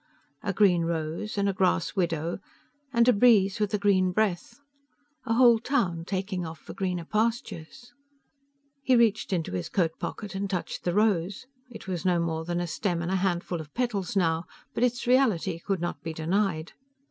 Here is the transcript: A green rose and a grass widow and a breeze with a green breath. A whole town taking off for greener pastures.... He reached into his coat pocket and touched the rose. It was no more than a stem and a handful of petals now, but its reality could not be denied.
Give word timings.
A 0.41 0.51
green 0.51 0.85
rose 0.85 1.37
and 1.37 1.47
a 1.47 1.53
grass 1.53 1.95
widow 1.95 2.39
and 2.91 3.07
a 3.07 3.13
breeze 3.13 3.59
with 3.59 3.71
a 3.75 3.77
green 3.77 4.11
breath. 4.11 4.59
A 5.27 5.35
whole 5.35 5.59
town 5.59 6.05
taking 6.05 6.43
off 6.43 6.57
for 6.57 6.73
greener 6.73 7.05
pastures.... 7.05 7.93
He 8.81 8.95
reached 8.95 9.31
into 9.31 9.51
his 9.51 9.69
coat 9.69 9.91
pocket 9.99 10.33
and 10.33 10.49
touched 10.49 10.85
the 10.85 10.95
rose. 10.95 11.45
It 11.69 11.87
was 11.87 12.03
no 12.03 12.19
more 12.19 12.45
than 12.45 12.59
a 12.59 12.65
stem 12.65 13.03
and 13.03 13.11
a 13.11 13.17
handful 13.17 13.61
of 13.61 13.75
petals 13.75 14.15
now, 14.15 14.45
but 14.73 14.83
its 14.83 15.05
reality 15.05 15.59
could 15.59 15.79
not 15.81 16.01
be 16.01 16.13
denied. 16.15 16.73